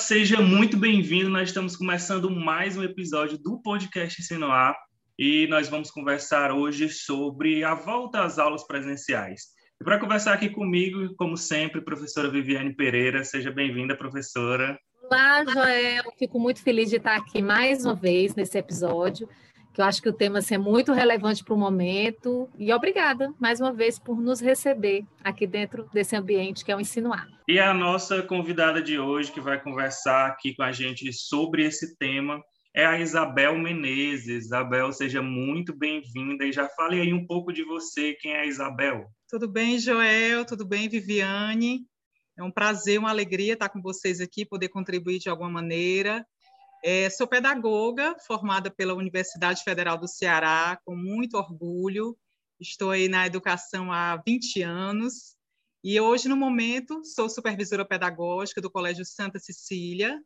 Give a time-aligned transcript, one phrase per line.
[0.00, 1.28] seja muito bem-vindo.
[1.28, 4.74] Nós estamos começando mais um episódio do podcast Ensinoar
[5.18, 9.48] e nós vamos conversar hoje sobre a volta às aulas presenciais.
[9.78, 13.22] E para conversar aqui comigo, como sempre, professora Viviane Pereira.
[13.24, 14.78] Seja bem-vinda, professora.
[15.02, 16.04] Olá, Joel.
[16.18, 19.28] Fico muito feliz de estar aqui mais uma vez nesse episódio
[19.72, 22.48] que eu acho que o tema assim, é muito relevante para o momento.
[22.58, 26.80] E obrigada, mais uma vez, por nos receber aqui dentro desse ambiente que é o
[26.80, 27.26] Ensino A.
[27.48, 31.96] E a nossa convidada de hoje, que vai conversar aqui com a gente sobre esse
[31.96, 32.40] tema,
[32.74, 34.46] é a Isabel Menezes.
[34.46, 38.46] Isabel, seja muito bem-vinda e já fale aí um pouco de você, quem é a
[38.46, 39.06] Isabel?
[39.28, 40.44] Tudo bem, Joel?
[40.44, 41.80] Tudo bem, Viviane?
[42.38, 46.24] É um prazer, uma alegria estar com vocês aqui, poder contribuir de alguma maneira.
[46.82, 52.16] É, sou pedagoga, formada pela Universidade Federal do Ceará, com muito orgulho.
[52.58, 55.36] Estou aí na educação há 20 anos.
[55.84, 60.18] E hoje, no momento, sou supervisora pedagógica do Colégio Santa Cecília.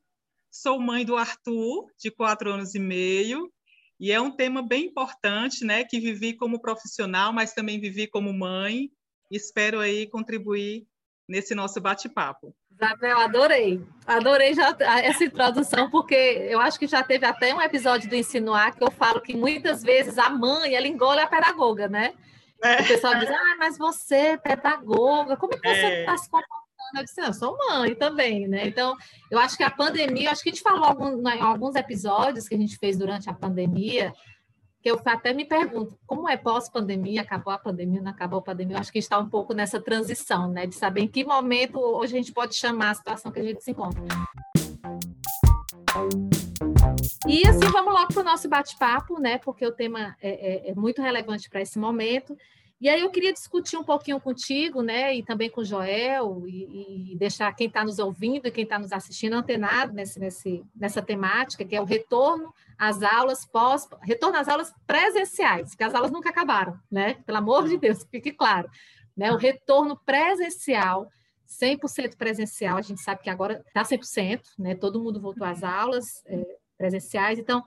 [0.48, 3.52] Sou mãe do Arthur, de quatro anos e meio.
[3.98, 5.84] E é um tema bem importante, né?
[5.84, 8.90] Que vivi como profissional, mas também vivi como mãe.
[9.28, 10.86] Espero aí contribuir
[11.28, 12.54] nesse nosso bate-papo.
[12.70, 13.82] Isabel, adorei.
[14.06, 18.74] Adorei já essa introdução, porque eu acho que já teve até um episódio do Insinuar
[18.74, 22.14] que eu falo que muitas vezes a mãe, ela engole a pedagoga, né?
[22.62, 22.82] É.
[22.82, 26.16] O pessoal diz, ah, mas você é pedagoga, como é que você está é.
[26.16, 26.64] se comportando?
[26.96, 28.66] Eu disse, eu sou mãe também, né?
[28.66, 28.96] Então,
[29.30, 32.54] eu acho que a pandemia, acho que a gente falou algum, em alguns episódios que
[32.54, 34.12] a gente fez durante a pandemia,
[34.84, 38.76] que eu até me pergunto, como é pós-pandemia, acabou a pandemia, não acabou a pandemia,
[38.76, 42.12] eu acho que está um pouco nessa transição, né, de saber em que momento hoje
[42.12, 44.02] a gente pode chamar a situação que a gente se encontra.
[47.26, 50.74] E assim, vamos logo para o nosso bate-papo, né, porque o tema é, é, é
[50.74, 52.36] muito relevante para esse momento,
[52.80, 57.12] e aí eu queria discutir um pouquinho contigo, né, e também com o Joel, e,
[57.12, 61.00] e deixar quem está nos ouvindo e quem está nos assistindo antenado nesse, nesse, nessa
[61.00, 66.10] temática, que é o retorno às aulas pós, retorno às aulas presenciais, que as aulas
[66.10, 67.14] nunca acabaram, né?
[67.24, 68.68] Pelo amor de Deus, fique claro.
[69.16, 69.32] Né?
[69.32, 71.08] O retorno presencial,
[71.48, 74.74] 100% presencial, a gente sabe que agora está 100%, né?
[74.74, 76.44] Todo mundo voltou às aulas é,
[76.76, 77.62] presenciais, então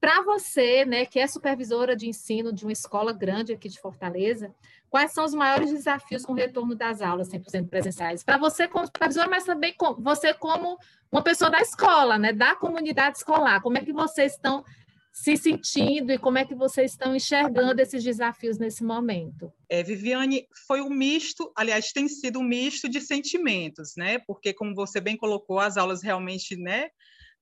[0.00, 4.54] para você, né, que é supervisora de ensino de uma escola grande aqui de Fortaleza,
[4.88, 8.22] quais são os maiores desafios com o retorno das aulas 100% presenciais?
[8.22, 10.78] Para você como supervisora, mas também com, você como
[11.10, 14.64] uma pessoa da escola, né, da comunidade escolar, como é que vocês estão
[15.12, 19.52] se sentindo e como é que vocês estão enxergando esses desafios nesse momento?
[19.68, 24.20] É, Viviane, foi um misto, aliás, tem sido um misto de sentimentos, né?
[24.20, 26.90] Porque, como você bem colocou, as aulas realmente, né,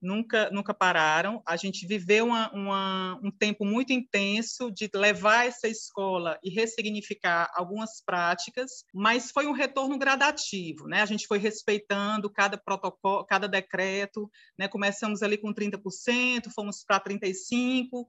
[0.06, 1.42] nunca, nunca pararam.
[1.44, 7.50] A gente viveu uma, uma, um tempo muito intenso de levar essa escola e ressignificar
[7.54, 11.02] algumas práticas, mas foi um retorno gradativo, né?
[11.02, 14.68] A gente foi respeitando cada protocolo, cada decreto, né?
[14.68, 18.06] Começamos ali com 30%, fomos para 35%,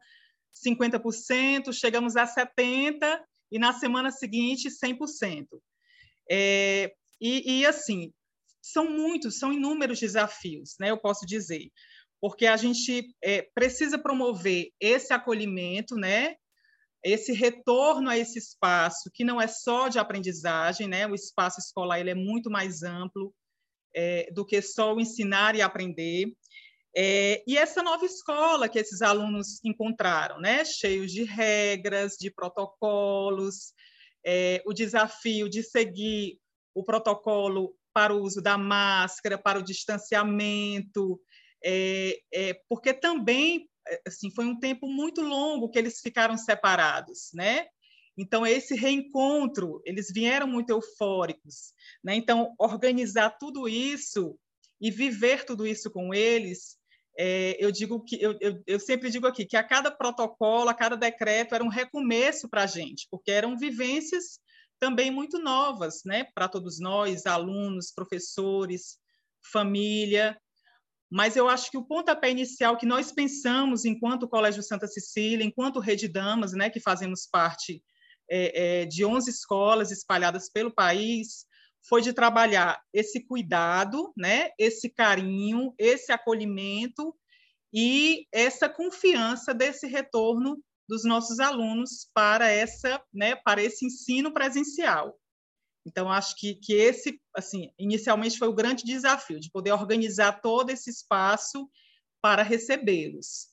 [0.66, 3.20] 50%, chegamos a 70%
[3.52, 5.48] e na semana seguinte 100%.
[6.30, 8.12] É, e, e, assim,
[8.72, 10.92] são muitos, são inúmeros desafios, né?
[10.92, 11.72] Eu posso dizer,
[12.20, 16.36] porque a gente é, precisa promover esse acolhimento, né?
[17.04, 21.08] Esse retorno a esse espaço que não é só de aprendizagem, né?
[21.08, 23.34] O espaço escolar ele é muito mais amplo
[23.96, 26.34] é, do que só o ensinar e aprender.
[26.96, 30.66] É, e essa nova escola que esses alunos encontraram, né?
[30.66, 33.74] Cheios de regras, de protocolos,
[34.26, 36.40] é, o desafio de seguir
[36.74, 41.20] o protocolo para o uso da máscara, para o distanciamento,
[41.66, 43.68] é, é, porque também
[44.06, 47.66] assim foi um tempo muito longo que eles ficaram separados, né?
[48.16, 52.14] Então esse reencontro, eles vieram muito eufóricos, né?
[52.14, 54.38] Então organizar tudo isso
[54.80, 56.78] e viver tudo isso com eles,
[57.18, 60.74] é, eu digo que eu, eu, eu, sempre digo aqui que a cada protocolo, a
[60.76, 64.40] cada decreto era um recomeço para a gente, porque eram vivências
[64.80, 68.98] também muito novas, né, para todos nós, alunos, professores,
[69.52, 70.40] família.
[71.10, 75.80] Mas eu acho que o pontapé inicial que nós pensamos enquanto Colégio Santa Cecília, enquanto
[75.80, 77.84] Rede Damas, né, que fazemos parte
[78.30, 81.46] é, é, de 11 escolas espalhadas pelo país,
[81.88, 87.16] foi de trabalhar esse cuidado, né, esse carinho, esse acolhimento
[87.74, 95.20] e essa confiança desse retorno dos nossos alunos para essa, né, para esse ensino presencial.
[95.86, 100.70] Então acho que, que esse, assim, inicialmente foi o grande desafio de poder organizar todo
[100.70, 101.70] esse espaço
[102.22, 103.48] para recebê-los.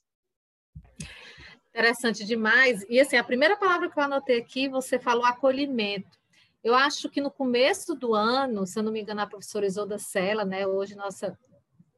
[1.68, 2.84] Interessante demais.
[2.88, 6.18] E assim, a primeira palavra que eu anotei aqui, você falou acolhimento.
[6.62, 9.98] Eu acho que no começo do ano, se eu não me engano, a professora Isolda
[9.98, 11.38] Sela, né, hoje nossa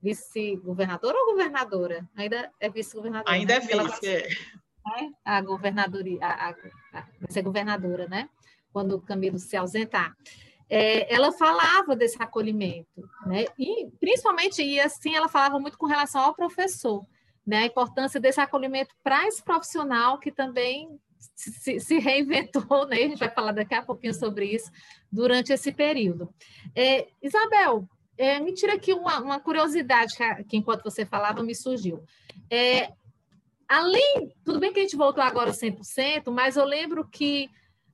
[0.02, 2.08] vice-governadora ou governadora?
[2.16, 3.32] Ainda é vice-governadora.
[3.32, 3.66] Ainda né?
[3.70, 4.28] é vice, é.
[4.98, 5.08] É.
[5.24, 6.52] A governadoria, a, a,
[6.92, 8.28] vai ser governadora, né?
[8.72, 10.14] Quando o Camilo se ausentar.
[10.68, 13.46] É, ela falava desse acolhimento, né?
[13.58, 17.06] E principalmente, e assim, ela falava muito com relação ao professor,
[17.46, 17.58] né?
[17.58, 20.98] A importância desse acolhimento para esse profissional que também
[21.34, 22.96] se, se, reinventou, né?
[22.96, 24.70] A gente vai falar daqui a pouquinho sobre isso
[25.10, 26.28] durante esse período.
[26.74, 27.88] É, Isabel,
[28.18, 32.02] é, me tira aqui uma, uma curiosidade que, que, enquanto você falava, me surgiu.
[32.50, 32.92] É,
[33.68, 37.50] além, tudo bem que a gente voltou agora 100%, mas eu lembro que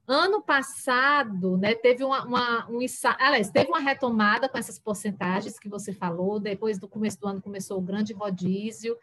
[0.06, 2.78] ano passado, né, teve uma, uma um,
[3.18, 7.40] aliás, teve uma retomada com essas porcentagens que você falou, depois do começo do ano
[7.40, 8.96] começou o grande rodízio,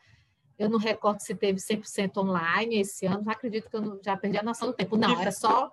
[0.57, 4.17] eu não recordo se teve 100% online esse ano, não acredito que eu não, já
[4.17, 4.97] perdi a noção do tempo.
[4.97, 5.71] Não, era só...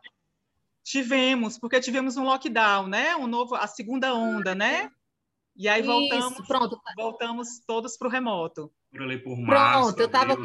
[0.84, 3.16] Tivemos, porque tivemos um lockdown, né?
[3.16, 4.88] Um novo, a segunda onda, né?
[5.56, 6.80] E aí voltamos, Isso, pronto.
[6.96, 8.72] voltamos todos para o remoto.
[8.90, 10.36] Por ali por março, Pronto, eu estava.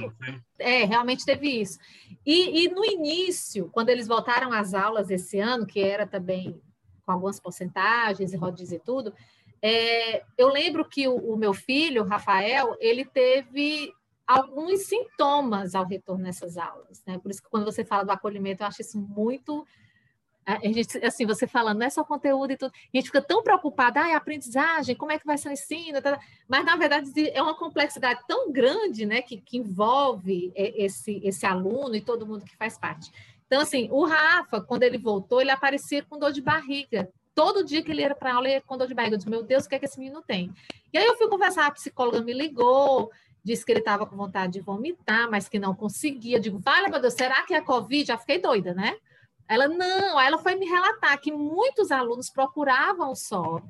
[0.59, 1.79] É, realmente teve isso.
[2.25, 6.61] E, e, no início, quando eles voltaram às aulas esse ano, que era também
[7.05, 9.13] com algumas porcentagens e rodízio e tudo,
[9.61, 13.93] é, eu lembro que o, o meu filho, Rafael, ele teve
[14.25, 17.17] alguns sintomas ao retorno nessas aulas, né?
[17.19, 19.65] Por isso que quando você fala do acolhimento, eu acho isso muito
[20.45, 23.43] a gente, assim, você falando, não é só conteúdo e tudo, a gente fica tão
[23.43, 25.99] preocupada, ah, é aprendizagem, como é que vai ser o ensino,
[26.47, 31.95] mas na verdade é uma complexidade tão grande, né, que, que envolve esse, esse aluno
[31.95, 33.11] e todo mundo que faz parte.
[33.45, 37.09] Então, assim, o Rafa, quando ele voltou, ele aparecia com dor de barriga.
[37.35, 39.15] Todo dia que ele ia para aula, ele ia com dor de barriga.
[39.15, 40.53] Eu disse, meu Deus, o que é que esse menino tem?
[40.93, 43.11] E aí eu fui conversar, a psicóloga me ligou,
[43.43, 46.37] disse que ele estava com vontade de vomitar, mas que não conseguia.
[46.37, 48.07] Eu digo, vale, meu Deus, será que é a Covid?
[48.07, 48.95] Já fiquei doida, né?
[49.51, 53.69] Ela, não, ela foi me relatar que muitos alunos procuravam o SOP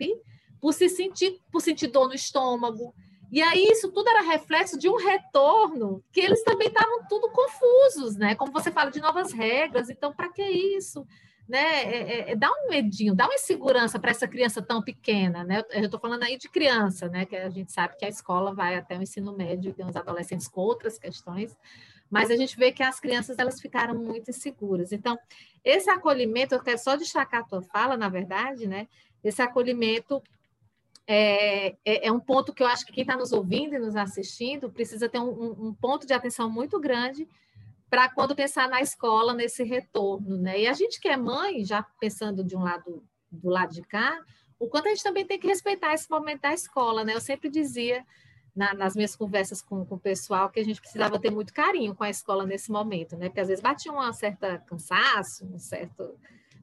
[0.60, 2.94] por se sentir, por sentir dor no estômago.
[3.31, 8.16] E aí isso tudo era reflexo de um retorno que eles também estavam tudo confusos,
[8.16, 8.36] né?
[8.36, 11.04] Como você fala de novas regras, então para que isso?
[11.50, 11.57] Né?
[11.60, 15.63] É, é, é, dá um medinho, dá uma insegurança para essa criança tão pequena, né?
[15.72, 17.25] Eu estou falando aí de criança, né?
[17.25, 20.48] Que a gente sabe que a escola vai até o ensino médio, tem os adolescentes
[20.48, 21.57] com outras questões,
[22.12, 24.92] mas a gente vê que as crianças elas ficaram muito inseguras.
[24.92, 25.18] Então,
[25.63, 28.90] esse acolhimento, eu quero só destacar a tua fala, na verdade, né?
[29.24, 30.22] Esse acolhimento
[31.08, 33.96] é, é, é um ponto que eu acho que quem está nos ouvindo e nos
[33.96, 37.25] assistindo precisa ter um, um ponto de atenção muito grande
[37.90, 40.62] para quando pensar na escola, nesse retorno, né?
[40.62, 44.22] E a gente que é mãe, já pensando de um lado do lado de cá,
[44.60, 47.16] o quanto a gente também tem que respeitar esse momento da escola, né?
[47.16, 48.06] Eu sempre dizia
[48.56, 51.95] na, nas minhas conversas com, com o pessoal que a gente precisava ter muito carinho
[51.95, 53.30] com a escola nesse momento, né?
[53.30, 56.15] Porque às vezes batia uma certa cansaço, um certo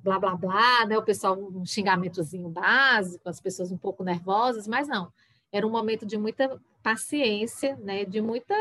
[0.03, 0.99] blá blá blá, né?
[0.99, 5.13] O pessoal um xingamentozinho básico, as pessoas um pouco nervosas, mas não.
[5.51, 8.05] Era um momento de muita paciência, né?
[8.05, 8.55] De muita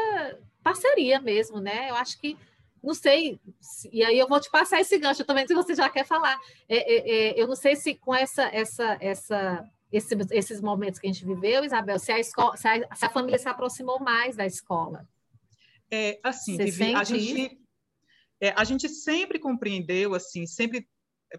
[0.63, 1.89] parceria mesmo, né?
[1.89, 2.38] Eu acho que
[2.83, 3.39] não sei,
[3.91, 6.38] e aí eu vou te passar esse gancho também, se você já quer falar.
[6.69, 11.07] É, é, é, eu não sei se com essa, essa, essa esse, esses momentos que
[11.07, 14.36] a gente viveu, Isabel, se a, escola, se a, se a família se aproximou mais
[14.36, 15.07] da escola.
[15.89, 17.60] É, assim, Vivi, a gente,
[18.42, 20.88] é, a gente sempre compreendeu, assim, sempre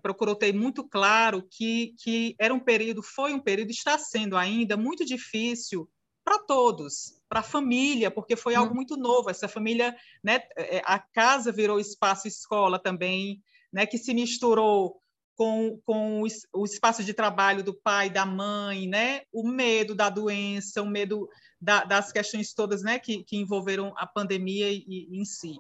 [0.03, 4.76] procurou ter muito claro que, que era um período, foi um período, está sendo ainda
[4.76, 5.88] muito difícil
[6.25, 8.76] para todos, para a família, porque foi algo hum.
[8.76, 9.31] muito novo.
[9.31, 15.00] Essa família, né, é, a casa virou espaço escola também, né, que se misturou
[15.38, 19.23] com, com o espaço de trabalho do pai, da mãe, né?
[19.33, 21.28] o medo da doença, o medo
[21.61, 22.99] da, das questões todas né?
[22.99, 25.57] que, que envolveram a pandemia e, e, em si.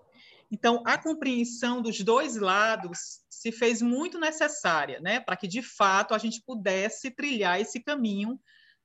[0.50, 5.20] Então, a compreensão dos dois lados se fez muito necessária, né?
[5.20, 8.36] para que, de fato, a gente pudesse trilhar esse caminho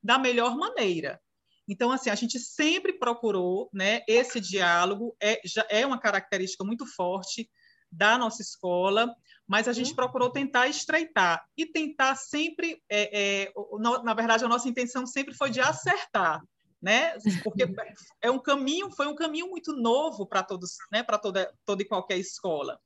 [0.02, 1.20] da melhor maneira.
[1.68, 6.86] Então, assim, a gente sempre procurou né, esse diálogo, é, já é uma característica muito
[6.86, 7.50] forte
[7.94, 9.16] da nossa escola,
[9.48, 9.96] mas a gente uhum.
[9.96, 13.54] procurou tentar estreitar e tentar sempre, é, é,
[14.04, 16.42] na verdade, a nossa intenção sempre foi de acertar,
[16.82, 17.18] né?
[17.44, 17.64] Porque
[18.22, 21.04] é um caminho, foi um caminho muito novo para todos, né?
[21.04, 22.80] Para toda, toda e qualquer escola,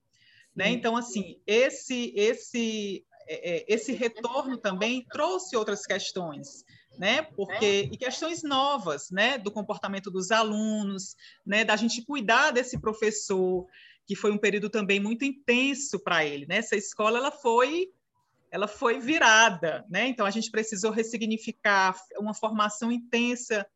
[0.56, 0.70] né?
[0.70, 6.64] Então, assim, esse, esse, é, é, esse retorno também trouxe outras questões,
[6.98, 7.22] né?
[7.22, 9.38] Porque e questões novas, né?
[9.38, 11.64] Do comportamento dos alunos, né?
[11.64, 13.68] Da gente cuidar desse professor,
[14.08, 16.46] que foi um período também muito intenso para ele.
[16.48, 16.58] Né?
[16.58, 17.90] Essa escola ela foi
[18.50, 20.08] ela foi virada, né?
[20.08, 23.68] Então a gente precisou ressignificar uma formação intensa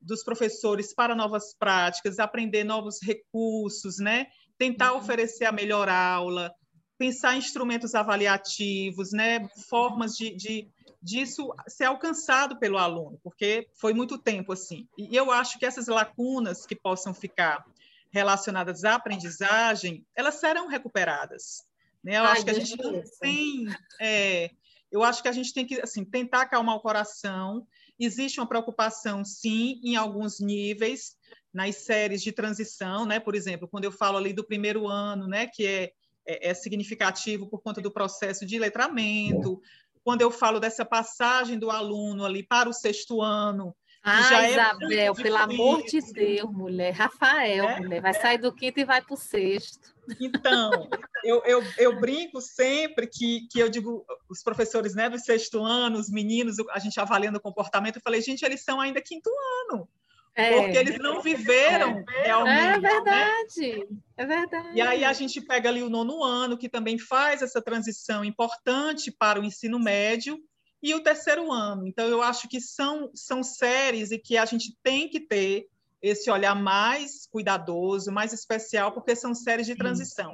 [0.00, 4.26] dos professores para novas práticas, aprender novos recursos, né?
[4.58, 4.98] Tentar uhum.
[4.98, 6.52] oferecer a melhor aula,
[6.98, 10.68] pensar em instrumentos avaliativos, né, formas de, de
[11.02, 14.88] disso ser alcançado pelo aluno, porque foi muito tempo assim.
[14.98, 17.64] E eu acho que essas lacunas que possam ficar
[18.16, 21.66] relacionadas à aprendizagem, elas serão recuperadas.
[22.02, 22.16] Né?
[22.16, 23.66] Eu Ai, acho que a gente não tem,
[24.00, 24.50] é,
[24.90, 27.66] eu acho que a gente tem que assim tentar acalmar o coração.
[28.00, 31.14] Existe uma preocupação, sim, em alguns níveis
[31.52, 33.20] nas séries de transição, né?
[33.20, 35.92] Por exemplo, quando eu falo ali do primeiro ano, né, que é,
[36.26, 39.60] é, é significativo por conta do processo de letramento,
[40.02, 43.74] quando eu falo dessa passagem do aluno ali para o sexto ano,
[44.08, 46.92] ah, é Isabel, é pelo amor de Deus, mulher.
[46.92, 49.92] Rafael, é, mulher, vai sair do quinto e vai para o sexto.
[50.20, 50.88] Então,
[51.24, 55.98] eu, eu, eu, brinco sempre que, que eu digo, os professores né, do sexto ano,
[55.98, 59.28] os meninos, a gente avaliando o comportamento, eu falei, gente, eles são ainda quinto
[59.68, 59.88] ano.
[60.36, 62.76] É, porque eles não viveram é, realmente.
[62.76, 63.98] É verdade, né?
[64.18, 64.68] é verdade.
[64.74, 69.10] E aí a gente pega ali o nono ano, que também faz essa transição importante
[69.10, 70.38] para o ensino médio,
[70.86, 71.84] e o terceiro ano.
[71.86, 75.66] Então, eu acho que são, são séries e que a gente tem que ter
[76.00, 80.32] esse olhar mais cuidadoso, mais especial, porque são séries de transição.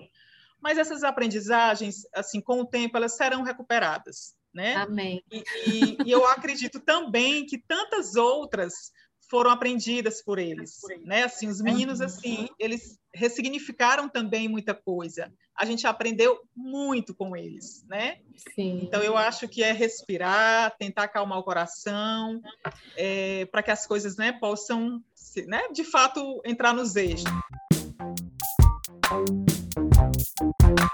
[0.61, 4.75] Mas essas aprendizagens, assim, com o tempo, elas serão recuperadas, né?
[4.75, 5.25] Amém.
[5.32, 8.92] E, e, e eu acredito também que tantas outras
[9.32, 11.22] foram aprendidas por eles, né?
[11.22, 15.32] Assim, os meninos assim, eles ressignificaram também muita coisa.
[15.56, 18.18] A gente aprendeu muito com eles, né?
[18.54, 18.80] Sim.
[18.82, 22.42] Então eu acho que é respirar, tentar acalmar o coração,
[22.94, 25.02] é, para que as coisas, né, possam,
[25.46, 27.24] né, de fato entrar nos eixos.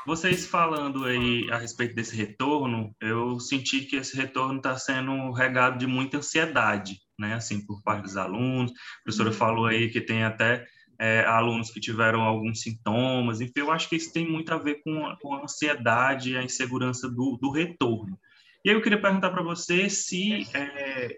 [0.07, 5.77] Vocês falando aí a respeito desse retorno, eu senti que esse retorno está sendo regado
[5.77, 8.71] de muita ansiedade né, assim, por parte dos alunos.
[8.71, 9.35] A professora uhum.
[9.35, 10.65] falou aí que tem até
[10.99, 14.83] é, alunos que tiveram alguns sintomas, enfim, eu acho que isso tem muito a ver
[14.83, 18.19] com a, com a ansiedade, a insegurança do, do retorno.
[18.65, 21.17] E aí eu queria perguntar para você se, é,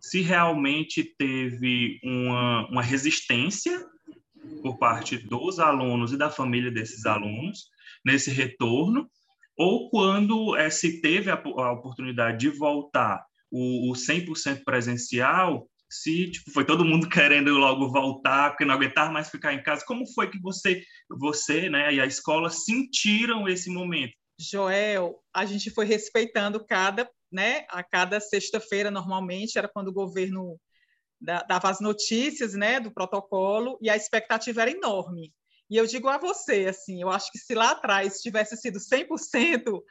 [0.00, 3.84] se realmente teve uma, uma resistência
[4.62, 7.68] por parte dos alunos e da família desses alunos
[8.04, 9.10] nesse retorno,
[9.58, 16.30] ou quando é, se teve a, a oportunidade de voltar o, o 100% presencial, se
[16.30, 20.06] tipo, foi todo mundo querendo logo voltar, porque não aguentava mais ficar em casa, como
[20.12, 24.14] foi que você, você né, e a escola sentiram esse momento?
[24.38, 30.58] Joel, a gente foi respeitando cada, né, a cada sexta-feira, normalmente, era quando o governo
[31.20, 35.32] dava as notícias, né, do protocolo, e a expectativa era enorme.
[35.68, 39.82] E eu digo a você, assim, eu acho que se lá atrás tivesse sido 100%,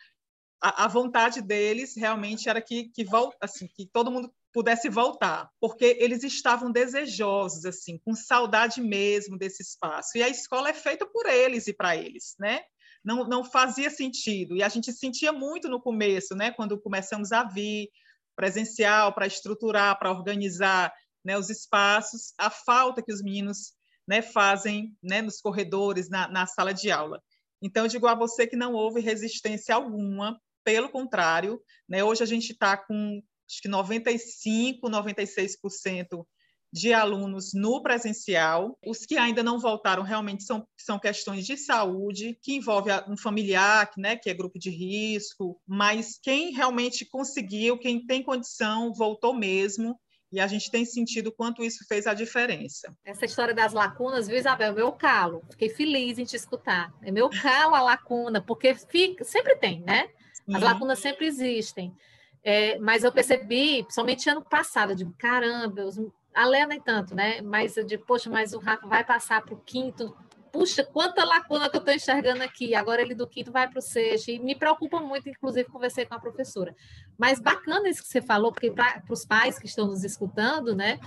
[0.61, 3.05] a, a vontade deles realmente era que, que,
[3.41, 9.61] assim, que todo mundo pudesse voltar, porque eles estavam desejosos, assim, com saudade mesmo desse
[9.61, 10.17] espaço.
[10.17, 12.61] E a escola é feita por eles e para eles, né?
[13.03, 14.55] Não, não fazia sentido.
[14.55, 16.51] E a gente sentia muito no começo, né?
[16.51, 17.89] Quando começamos a vir
[18.35, 20.93] presencial para estruturar, para organizar
[21.23, 23.73] né, os espaços, a falta que os meninos
[24.07, 27.21] né, fazem né, nos corredores, na, na sala de aula.
[27.61, 32.25] Então, eu digo a você que não houve resistência alguma pelo contrário, né, hoje a
[32.25, 36.25] gente está com acho que 95, 96%
[36.73, 38.77] de alunos no presencial.
[38.85, 43.89] Os que ainda não voltaram realmente são, são questões de saúde, que envolve um familiar,
[43.97, 49.97] né, que é grupo de risco, mas quem realmente conseguiu, quem tem condição, voltou mesmo.
[50.31, 52.93] E a gente tem sentido quanto isso fez a diferença.
[53.05, 54.73] Essa história das lacunas, viu, Isabel?
[54.73, 55.41] Meu calo.
[55.51, 56.91] Fiquei feliz em te escutar.
[57.01, 60.09] É meu calo a lacuna, porque fica, sempre tem, né?
[60.47, 60.67] As uhum.
[60.67, 61.95] lacunas sempre existem.
[62.43, 65.99] É, mas eu percebi, principalmente ano passado, eu digo, caramba, os,
[66.35, 67.41] a Léa nem tanto, né?
[67.41, 70.15] Mas eu digo, poxa, mas o Rafa vai passar para o quinto.
[70.51, 72.75] Puxa, quanta lacuna que eu estou enxergando aqui.
[72.75, 74.29] Agora ele do quinto vai para o sexto.
[74.29, 76.75] E me preocupa muito, inclusive, conversei com a professora.
[77.17, 80.99] Mas bacana isso que você falou, porque para os pais que estão nos escutando, né?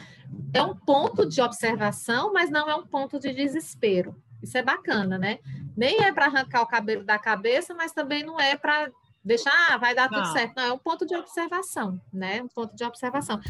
[0.52, 4.20] É um ponto de observação, mas não é um ponto de desespero.
[4.42, 5.38] Isso é bacana, né?
[5.76, 8.90] Nem é para arrancar o cabelo da cabeça, mas também não é para
[9.24, 10.56] deixar, ah, vai dar tudo certo.
[10.56, 12.42] Não, é um ponto de observação, né?
[12.42, 13.40] Um ponto de observação.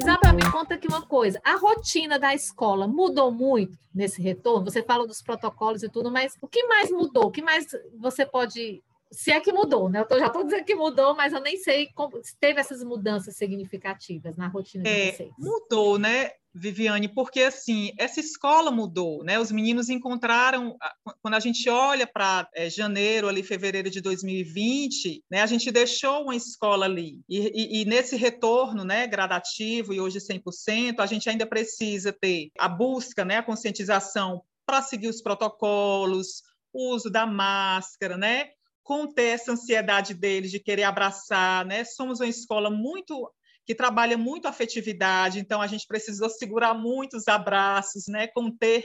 [0.00, 1.40] Isabel, me conta aqui uma coisa.
[1.44, 4.70] A rotina da escola mudou muito nesse retorno?
[4.70, 7.26] Você fala dos protocolos e tudo, mas o que mais mudou?
[7.26, 7.66] O que mais
[7.98, 8.82] você pode.
[9.10, 10.04] Se é que mudou, né?
[10.08, 13.36] Eu já estou dizendo que mudou, mas eu nem sei como, se teve essas mudanças
[13.36, 15.32] significativas na rotina é, de vocês.
[15.38, 16.30] Mudou, né?
[16.54, 19.38] Viviane, porque assim, essa escola mudou, né?
[19.38, 20.76] Os meninos encontraram,
[21.22, 25.40] quando a gente olha para é, janeiro, ali, fevereiro de 2020, né?
[25.40, 27.20] A gente deixou uma escola ali.
[27.28, 32.50] E, e, e, nesse retorno, né, gradativo e hoje 100%, a gente ainda precisa ter
[32.58, 36.42] a busca, né, a conscientização para seguir os protocolos,
[36.72, 38.50] o uso da máscara, né?
[38.82, 41.84] Conter essa ansiedade deles de querer abraçar, né?
[41.84, 43.30] Somos uma escola muito
[43.64, 48.26] que trabalha muito a afetividade, então a gente precisou segurar muitos abraços, né?
[48.26, 48.84] Conter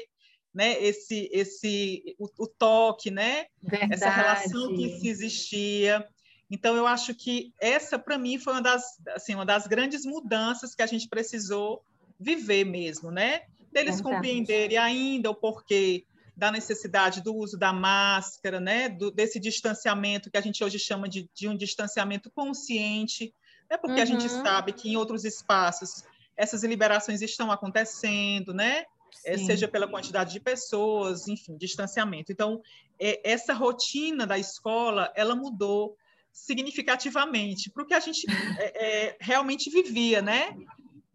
[0.54, 3.94] né, esse, esse o, o toque, né, Verdade.
[3.94, 6.08] essa relação que se existia.
[6.50, 10.74] Então, eu acho que essa, para mim, foi uma das, assim, uma das grandes mudanças
[10.74, 11.84] que a gente precisou
[12.20, 13.42] viver mesmo, né?
[13.72, 14.04] Deles Verdade.
[14.04, 16.06] compreenderem ainda o porquê
[16.36, 18.90] da necessidade do uso da máscara, né?
[18.90, 23.34] Do, desse distanciamento que a gente hoje chama de, de um distanciamento consciente,
[23.70, 23.78] né?
[23.78, 24.04] Porque uhum.
[24.04, 24.44] a gente uhum.
[24.44, 26.04] sabe que em outros espaços
[26.36, 28.86] essas liberações estão acontecendo, né?
[29.26, 32.32] é, seja pela quantidade de pessoas, enfim, distanciamento.
[32.32, 32.62] Então,
[33.00, 35.96] é, essa rotina da escola, ela mudou
[36.32, 38.26] significativamente para o que a gente
[38.60, 40.56] é, é, realmente vivia, né?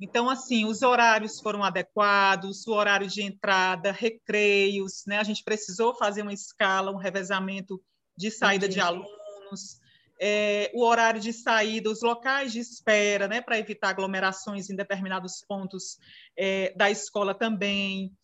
[0.01, 5.19] Então, assim, os horários foram adequados, o horário de entrada, recreios, né?
[5.19, 7.81] A gente precisou fazer uma escala, um revezamento
[8.17, 8.81] de saída Entendi.
[8.81, 9.81] de alunos,
[10.25, 15.45] é, o horário de saída, os locais de espera, né, para evitar aglomerações em determinados
[15.49, 15.99] pontos
[16.39, 18.17] é, da escola também.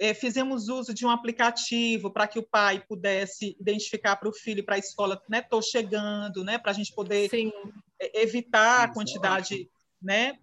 [0.00, 4.64] É, fizemos uso de um aplicativo para que o pai pudesse identificar para o filho
[4.64, 7.52] para a escola, né, estou chegando, né, para a gente poder Sim.
[8.00, 9.68] É, evitar a quantidade,
[10.00, 10.38] né,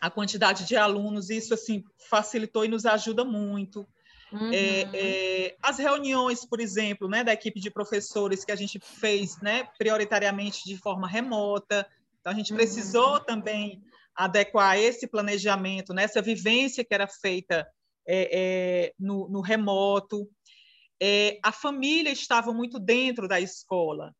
[0.00, 1.28] a quantidade de alunos.
[1.28, 3.86] Isso assim facilitou e nos ajuda muito.
[4.32, 4.52] Uhum.
[4.52, 9.40] É, é, as reuniões, por exemplo, né, da equipe de professores que a gente fez
[9.40, 11.86] né, prioritariamente de forma remota.
[12.20, 12.56] Então, a gente uhum.
[12.56, 13.82] precisou também
[14.14, 17.66] adequar esse planejamento, né, essa vivência que era feita
[18.06, 20.28] é, é no, no, remoto.
[21.00, 24.14] É, a família estava muito dentro da escola.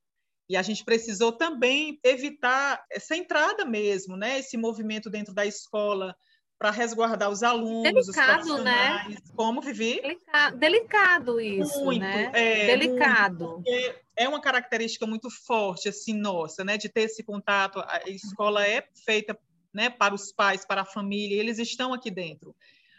[0.48, 4.38] E a gente precisou também evitar essa entrada mesmo, né?
[4.38, 6.14] esse movimento dentro da escola
[6.58, 9.16] para resguardar os alunos, delicado, os né?
[9.34, 10.00] Como, Vivi?
[10.00, 12.30] Delicado, delicado isso, muito, né?
[12.32, 13.62] É, delicado.
[13.64, 13.70] Muito,
[14.16, 16.78] é uma característica muito forte, assim, nossa, né?
[16.78, 17.78] De ter esse contato.
[17.80, 19.38] A escola é feita
[19.72, 22.56] né, para os pais, para a família, eles estão aqui dentro.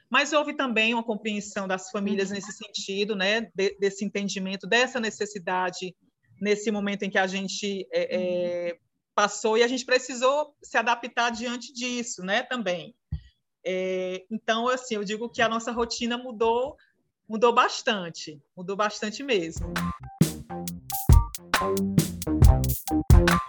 [0.10, 2.36] Mas houve também uma compreensão das famílias uhum.
[2.36, 3.50] nesse sentido, né?
[3.56, 5.96] De, desse entendimento, dessa necessidade
[6.40, 8.78] nesse momento em que a gente é, é,
[9.16, 12.44] passou e a gente precisou se adaptar diante disso, né?
[12.44, 12.96] Também.
[13.70, 16.78] É, então, assim, eu digo que a nossa rotina mudou,
[17.28, 19.74] mudou bastante, mudou bastante mesmo.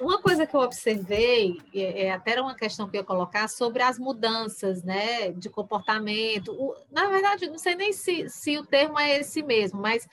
[0.00, 3.46] Uma coisa que eu observei, é, é, até era uma questão que eu ia colocar,
[3.46, 6.50] sobre as mudanças né, de comportamento.
[6.50, 10.08] O, na verdade, não sei nem se, se o termo é esse mesmo, mas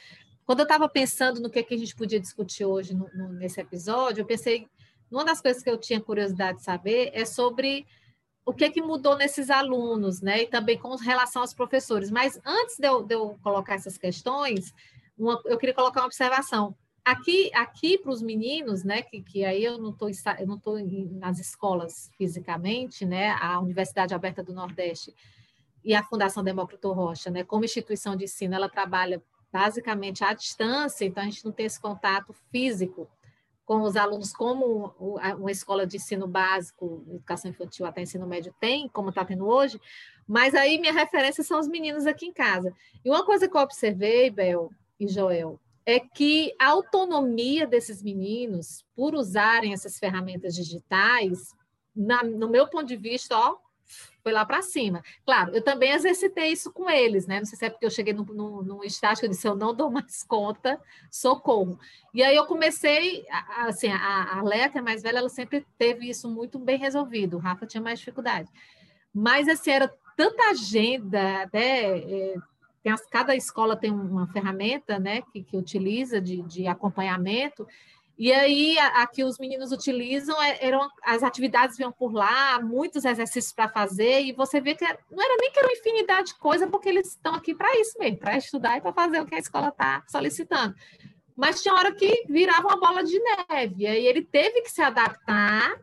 [0.45, 3.59] quando eu estava pensando no que, que a gente podia discutir hoje no, no, nesse
[3.59, 4.67] episódio, eu pensei,
[5.09, 7.87] uma das coisas que eu tinha curiosidade de saber é sobre
[8.45, 10.43] o que, que mudou nesses alunos, né?
[10.43, 12.11] E também com relação aos professores.
[12.11, 14.73] Mas antes de eu, de eu colocar essas questões,
[15.17, 16.75] uma, eu queria colocar uma observação.
[17.03, 19.01] Aqui, aqui para os meninos, né?
[19.01, 20.61] Que, que aí eu não estou eu não
[21.19, 23.31] nas escolas fisicamente, né?
[23.31, 25.13] A Universidade Aberta do Nordeste
[25.83, 27.43] e a Fundação Demócrito Rocha, né?
[27.43, 31.79] Como instituição de ensino, ela trabalha basicamente à distância, então a gente não tem esse
[31.79, 33.07] contato físico
[33.65, 38.87] com os alunos, como uma escola de ensino básico, educação infantil até ensino médio tem,
[38.89, 39.81] como está tendo hoje,
[40.27, 42.71] mas aí minha referência são os meninos aqui em casa.
[43.03, 48.85] E uma coisa que eu observei, Bel e Joel, é que a autonomia desses meninos,
[48.95, 51.53] por usarem essas ferramentas digitais,
[51.95, 53.57] na, no meu ponto de vista, ó,
[54.25, 55.03] foi lá para cima.
[55.23, 57.37] Claro, eu também exercitei isso com eles, né?
[57.37, 59.55] Não sei se é porque eu cheguei num, num, num estágio que eu disse, eu
[59.55, 61.79] não dou mais conta, socorro.
[62.11, 63.23] E aí eu comecei,
[63.59, 67.67] assim, a, a é mais velha, ela sempre teve isso muito bem resolvido, o Rafa
[67.67, 68.49] tinha mais dificuldade.
[69.13, 71.99] Mas, assim, era tanta agenda, né?
[71.99, 72.35] É,
[72.81, 77.67] tem as, cada escola tem uma ferramenta, né, que, que utiliza de, de acompanhamento,
[78.17, 83.51] e aí, aqui os meninos utilizam, é, eram as atividades vinham por lá, muitos exercícios
[83.51, 86.65] para fazer, e você vê que não era nem que era uma infinidade de coisa,
[86.65, 89.39] porque eles estão aqui para isso mesmo, para estudar e para fazer o que a
[89.39, 90.73] escola está solicitando.
[91.35, 94.81] Mas tinha hora que virava uma bola de neve, e aí ele teve que se
[94.81, 95.75] adaptar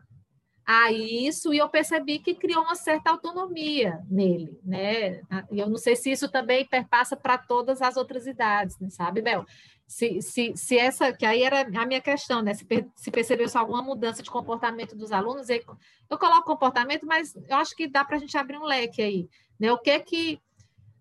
[0.65, 5.21] a isso, e eu percebi que criou uma certa autonomia nele, né?
[5.51, 8.89] E eu não sei se isso também perpassa para todas as outras idades, né?
[8.89, 9.45] sabe, Bel?
[9.93, 12.55] Se, se, se essa, que aí era a minha questão, né?
[12.55, 15.61] Se, se percebeu-se alguma mudança de comportamento dos alunos, eu,
[16.09, 19.29] eu coloco comportamento, mas eu acho que dá para a gente abrir um leque aí,
[19.59, 19.71] né?
[19.71, 20.41] O que é que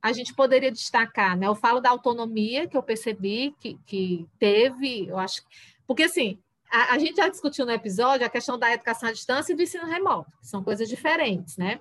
[0.03, 1.47] a gente poderia destacar, né?
[1.47, 5.41] Eu falo da autonomia que eu percebi que, que teve, eu acho,
[5.87, 6.39] porque assim,
[6.71, 9.63] a, a gente já discutiu no episódio a questão da educação à distância e do
[9.63, 11.81] ensino remoto, que são coisas diferentes, né?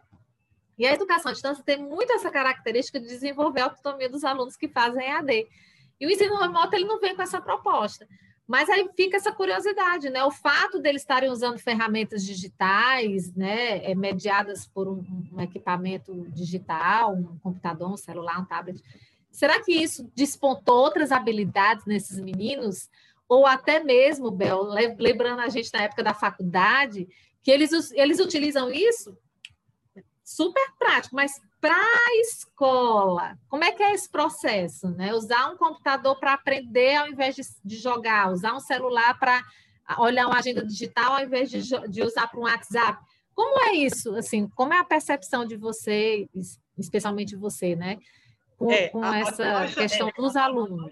[0.78, 4.56] E a educação à distância tem muito essa característica de desenvolver a autonomia dos alunos
[4.56, 5.48] que fazem EAD.
[6.02, 8.08] E o ensino remoto ele não vem com essa proposta.
[8.48, 10.24] Mas aí fica essa curiosidade, né?
[10.24, 17.14] O fato deles estarem usando ferramentas digitais, né, é, mediadas por um, um, equipamento digital,
[17.14, 18.84] um computador, um celular, um tablet,
[19.32, 22.90] será que isso despontou outras habilidades nesses meninos?
[23.30, 24.64] Ou até mesmo, Bel,
[24.98, 27.08] lembrando a gente na época da faculdade,
[27.42, 29.16] que eles, eles utilizam isso
[30.24, 34.90] super prático, mas para a escola, como é que é esse processo?
[34.90, 35.14] Né?
[35.14, 39.44] Usar um computador para aprender ao invés de, de, jogar, usar um celular para
[40.00, 43.00] olhar uma agenda digital ao invés de, de usar para um WhatsApp.
[43.34, 44.16] Como é isso?
[44.16, 46.28] Assim, como é a percepção de você,
[46.78, 47.98] especialmente você, né?
[48.58, 50.92] Com, é, com essa questão é, dos alunos.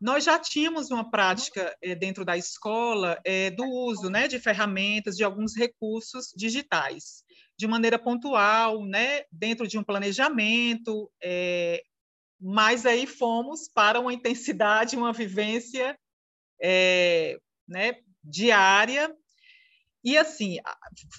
[0.00, 5.16] Nós já tínhamos uma prática é, dentro da escola é, do uso né, de ferramentas,
[5.16, 7.22] de alguns recursos digitais
[7.60, 11.82] de maneira pontual, né, dentro de um planejamento, é,
[12.40, 15.94] mas aí fomos para uma intensidade, uma vivência
[16.58, 19.14] é, né, diária.
[20.02, 20.56] E assim,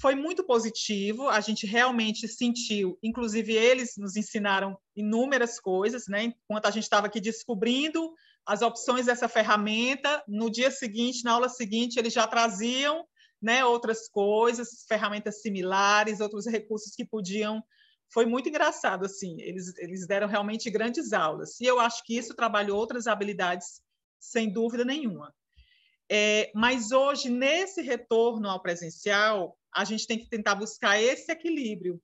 [0.02, 6.24] foi muito positivo, a gente realmente sentiu, inclusive eles nos ensinaram inúmeras coisas, né?
[6.24, 8.12] Enquanto a gente estava aqui descobrindo
[8.44, 13.06] as opções dessa ferramenta, no dia seguinte, na aula seguinte, eles já traziam
[13.42, 17.64] né, outras coisas, ferramentas similares, outros recursos que podiam.
[18.14, 21.60] Foi muito engraçado, assim, eles, eles deram realmente grandes aulas.
[21.60, 23.82] E eu acho que isso trabalhou outras habilidades,
[24.20, 25.34] sem dúvida nenhuma.
[26.10, 32.02] É, mas hoje, nesse retorno ao presencial, a gente tem que tentar buscar esse equilíbrio,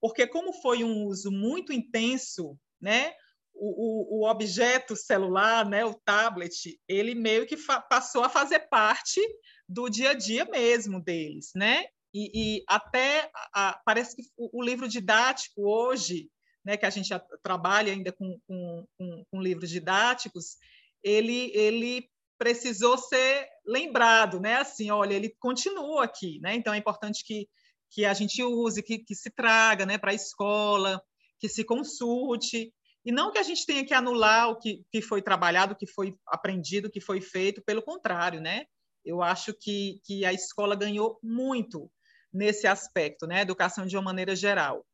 [0.00, 3.12] porque como foi um uso muito intenso, né,
[3.52, 7.56] o, o, o objeto celular, né, o tablet, ele meio que
[7.90, 9.20] passou a fazer parte
[9.70, 11.84] do dia a dia mesmo deles, né?
[12.12, 16.28] E, e até a, parece que o, o, livro didático hoje,
[16.64, 17.08] né, que a gente
[17.40, 20.56] trabalha ainda com, com, com, com livros didáticos,
[21.04, 24.56] ele, ele precisou ser lembrado, né?
[24.56, 26.56] Assim, olha, ele continua aqui, né?
[26.56, 27.48] Então é importante que,
[27.92, 31.00] que a gente use, que, que se traga, né, para a escola,
[31.38, 35.22] que se consulte e não que a gente tenha que anular o que, que foi
[35.22, 38.66] trabalhado, o que foi aprendido, o que foi feito, pelo contrário, né?
[39.04, 41.90] Eu acho que, que a escola ganhou muito
[42.32, 43.40] nesse aspecto, né?
[43.42, 44.86] Educação de uma maneira geral.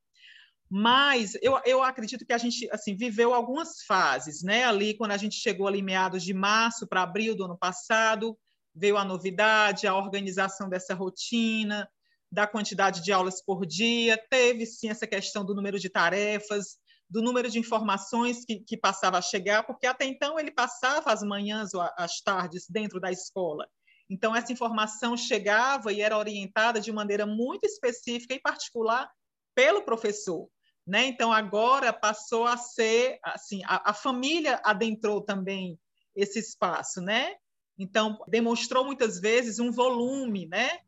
[0.68, 4.64] Mas eu, eu acredito que a gente assim viveu algumas fases, né?
[4.64, 8.36] Ali quando a gente chegou ali meados de março para abril do ano passado,
[8.74, 11.88] veio a novidade, a organização dessa rotina,
[12.30, 16.76] da quantidade de aulas por dia, teve sim essa questão do número de tarefas,
[17.08, 21.22] do número de informações que, que passava a chegar, porque até então ele passava as
[21.22, 23.68] manhãs ou as tardes dentro da escola.
[24.08, 29.10] Então, essa informação chegava e era orientada de maneira muito específica e particular
[29.54, 30.48] pelo professor.
[30.86, 31.06] Né?
[31.06, 35.78] Então, agora passou a ser, assim, a, a família adentrou também
[36.14, 37.34] esse espaço, né?
[37.76, 40.78] Então, demonstrou muitas vezes um volume, né?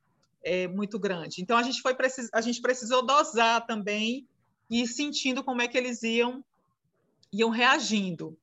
[0.43, 1.43] É, muito grande.
[1.43, 2.29] Então, a gente, foi precis...
[2.33, 4.27] a gente precisou dosar também
[4.71, 6.45] e sentindo como é que eles iam,
[7.33, 8.39] iam reagindo.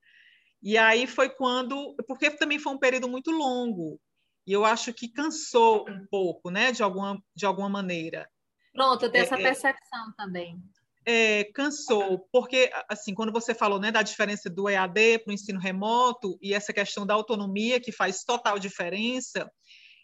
[0.62, 4.00] E aí foi quando, porque também foi um período muito longo,
[4.46, 8.30] e eu acho que cansou um pouco, né, de alguma, de alguma maneira.
[8.74, 9.42] Pronto, eu tenho é, essa é.
[9.42, 10.62] percepção também.
[11.08, 15.60] É, cansou, porque, assim, quando você falou né, da diferença do EAD para o ensino
[15.60, 19.50] remoto e essa questão da autonomia, que faz total diferença,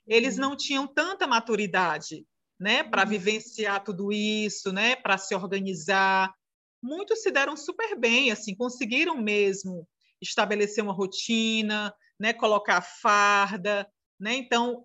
[0.08, 0.42] eles uhum.
[0.42, 2.26] não tinham tanta maturidade
[2.60, 3.10] né, para uhum.
[3.10, 6.32] vivenciar tudo isso, né, para se organizar.
[6.82, 9.88] Muitos se deram super bem, assim, conseguiram mesmo
[10.22, 13.88] estabelecer uma rotina, né, colocar farda,
[14.22, 14.36] né?
[14.36, 14.84] Então,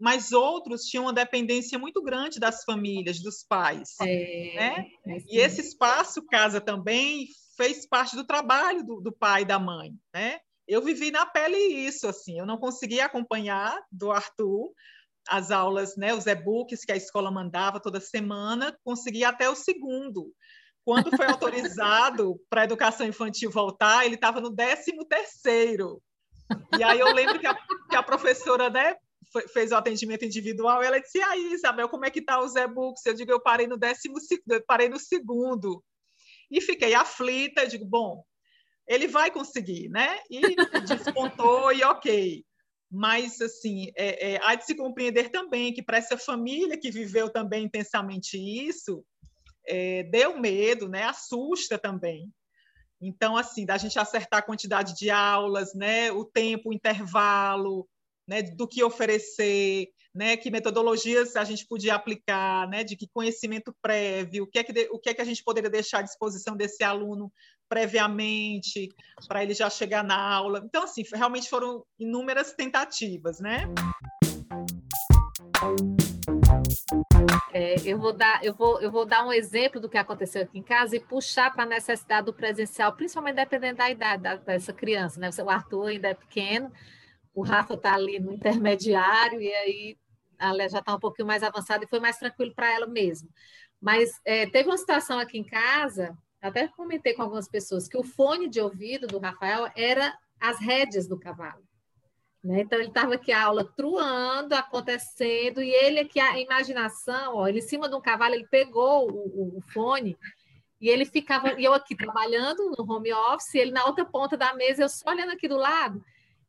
[0.00, 3.94] mas outros tinham uma dependência muito grande das famílias, dos pais.
[4.00, 4.86] É, né?
[5.06, 9.58] É e esse espaço casa também fez parte do trabalho do, do, pai e da
[9.58, 9.92] mãe.
[10.12, 10.40] Né?
[10.66, 14.72] Eu vivi na pele isso, assim, eu não conseguia acompanhar do Arthur
[15.28, 20.32] as aulas, né, os e-books que a escola mandava toda semana, conseguia até o segundo.
[20.84, 26.02] Quando foi autorizado para a educação infantil voltar, ele estava no décimo terceiro.
[26.78, 28.96] E aí eu lembro que a, que a professora né,
[29.52, 33.04] fez o atendimento individual, ela disse, e aí, Isabel, como é que tá os e-books?
[33.04, 34.16] Eu digo, eu parei no décimo,
[34.48, 35.82] eu parei no segundo.
[36.50, 38.24] E fiquei aflita, eu digo, bom,
[38.86, 40.18] ele vai conseguir, né?
[40.30, 40.56] E
[40.86, 42.44] despontou e ok.
[42.90, 47.28] Mas, assim, é, é, há de se compreender também que para essa família que viveu
[47.28, 49.04] também intensamente isso,
[49.66, 51.04] é, deu medo, né?
[51.04, 52.32] Assusta também.
[53.00, 56.10] Então, assim, da gente acertar a quantidade de aulas, né?
[56.10, 57.88] O tempo, o intervalo,
[58.28, 63.74] né, do que oferecer, né, que metodologias a gente podia aplicar, né, de que conhecimento
[63.80, 66.54] prévio, o que é que, o que, é que a gente poderia deixar à disposição
[66.54, 67.32] desse aluno
[67.68, 68.88] previamente,
[69.26, 70.62] para ele já chegar na aula.
[70.64, 73.64] Então, assim, realmente foram inúmeras tentativas, né?
[77.52, 80.58] É, eu, vou dar, eu, vou, eu vou dar um exemplo do que aconteceu aqui
[80.58, 84.72] em casa e puxar para a necessidade do presencial, principalmente dependendo da idade da, dessa
[84.72, 85.18] criança.
[85.20, 85.30] Né?
[85.42, 86.72] O Arthur ainda é pequeno,
[87.34, 89.98] o Rafa está ali no intermediário, e aí
[90.38, 93.28] a Léa já está um pouquinho mais avançada e foi mais tranquilo para ela mesmo.
[93.80, 98.04] Mas é, teve uma situação aqui em casa, até comentei com algumas pessoas, que o
[98.04, 101.67] fone de ouvido do Rafael era as rédeas do cavalo.
[102.42, 102.60] Né?
[102.60, 107.58] Então, ele estava aqui a aula truando, acontecendo, e ele aqui, a imaginação, ó, ele
[107.58, 110.16] em cima de um cavalo, ele pegou o, o, fone
[110.80, 114.54] e ele ficava, e eu aqui trabalhando no home office, ele na outra ponta da
[114.54, 116.02] mesa, eu só olhando aqui do lado,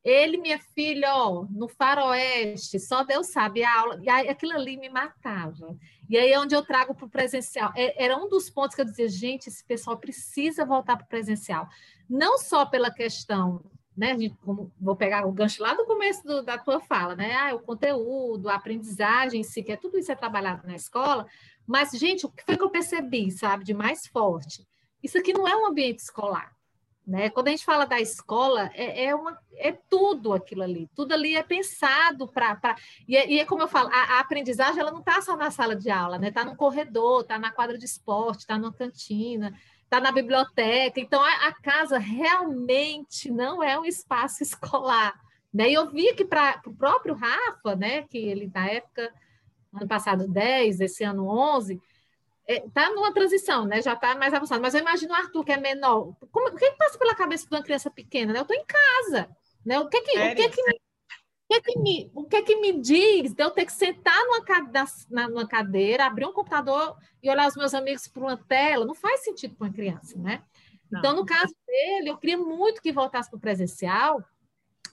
[0.04, 4.76] ele, minha filha, ó, no faroeste, só Deus sabe a aula, e aí, aquilo ali
[4.76, 5.76] me matava.
[6.08, 7.72] E aí é onde eu trago para o presencial.
[7.76, 11.08] É, era um dos pontos que eu dizia, gente, esse pessoal precisa voltar para o
[11.08, 11.68] presencial.
[12.08, 13.62] Não só pela questão
[13.96, 14.16] né?
[14.16, 17.34] Gente, como, vou pegar o gancho lá do começo do, da tua fala, né?
[17.34, 21.26] Ah, o conteúdo, a aprendizagem em si, que é tudo isso é trabalhado na escola.
[21.66, 24.66] Mas, gente, o que foi que eu percebi, sabe, de mais forte?
[25.02, 26.52] Isso aqui não é um ambiente escolar.
[27.06, 27.28] Né?
[27.28, 31.34] Quando a gente fala da escola, é, é, uma, é tudo aquilo ali, tudo ali
[31.34, 32.76] é pensado para.
[33.08, 35.50] E, é, e é como eu falo, a, a aprendizagem ela não está só na
[35.50, 36.30] sala de aula, está né?
[36.30, 39.52] Tá no corredor, está na quadra de esporte, está na cantina,
[39.90, 41.00] está na biblioteca.
[41.00, 45.20] Então, a, a, casa realmente não é um espaço escolar.
[45.52, 45.70] Né?
[45.70, 49.12] E eu vi que para o próprio Rafa, né, que ele, na época,
[49.74, 51.80] ano passado 10, esse ano 11,
[52.48, 53.82] está é, numa transição, né?
[53.82, 54.62] já está mais avançado.
[54.62, 56.14] Mas eu imagino o Arthur, que é menor.
[56.30, 58.32] Como, o que, passa pela cabeça de uma criança pequena?
[58.32, 58.38] Né?
[58.38, 59.28] Eu estou em casa.
[59.66, 59.78] Né?
[59.80, 60.79] O que, que, o que, que
[61.50, 64.16] que, é que me, o que é que me diz de eu ter que sentar
[64.24, 64.44] numa,
[65.10, 68.86] na, numa cadeira, abrir um computador e olhar os meus amigos por uma tela?
[68.86, 70.44] Não faz sentido para uma criança, né?
[70.88, 71.00] Não.
[71.00, 74.22] Então, no caso dele, eu queria muito que voltasse para o presencial,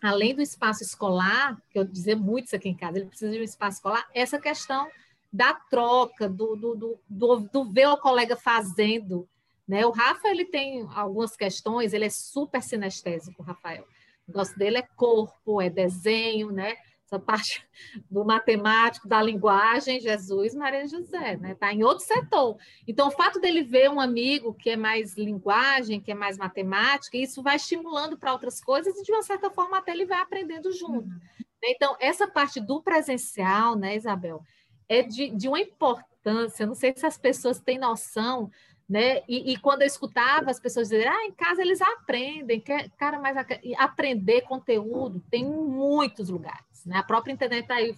[0.02, 3.40] além do espaço escolar, que eu dizer muito isso aqui em casa, ele precisa de
[3.40, 4.88] um espaço escolar, essa questão
[5.32, 9.30] da troca, do, do, do, do, do ver o colega fazendo.
[9.68, 9.86] Né?
[9.86, 13.86] O Rafa ele tem algumas questões, ele é super sinestésico, o Rafael.
[14.28, 16.76] O negócio dele é corpo, é desenho, né?
[17.06, 17.66] Essa parte
[18.12, 21.54] do matemático, da linguagem, Jesus, Maria José, né?
[21.54, 22.58] Está em outro setor.
[22.86, 27.18] Então, o fato dele ver um amigo que é mais linguagem, que é mais matemática,
[27.18, 30.72] isso vai estimulando para outras coisas e, de uma certa forma, até ele vai aprendendo
[30.74, 31.08] junto.
[31.08, 31.20] Uhum.
[31.64, 34.44] Então, essa parte do presencial, né, Isabel,
[34.88, 38.52] é de, de uma importância, não sei se as pessoas têm noção
[38.88, 39.22] né?
[39.28, 42.64] E, e, quando eu escutava as pessoas dizerem, ah, em casa eles aprendem,
[42.98, 43.36] cara, mas
[43.78, 46.98] aprender conteúdo tem em muitos lugares, né?
[46.98, 47.98] A própria internet está aí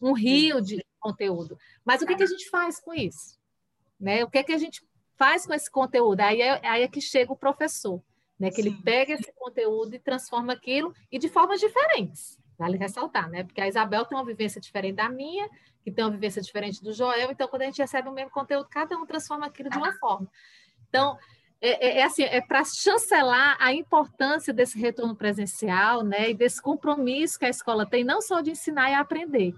[0.00, 1.58] um rio de conteúdo.
[1.84, 3.38] Mas o que, que a gente faz com isso?
[3.98, 4.22] Né?
[4.22, 6.20] O que, que a gente faz com esse conteúdo?
[6.20, 8.02] Aí é, aí é que chega o professor,
[8.38, 8.50] né?
[8.50, 8.68] Que Sim.
[8.68, 12.38] ele pega esse conteúdo e transforma aquilo e de formas diferentes.
[12.58, 13.44] Vale ressaltar, né?
[13.44, 15.48] Porque a Isabel tem uma vivência diferente da minha,
[15.82, 18.66] que tem uma vivência diferente do Joel, então quando a gente recebe o mesmo conteúdo,
[18.70, 20.26] cada um transforma aquilo de uma forma.
[20.88, 21.18] Então,
[21.60, 26.30] é, é, é assim, é para chancelar a importância desse retorno presencial, né?
[26.30, 29.54] E desse compromisso que a escola tem, não só de ensinar e aprender,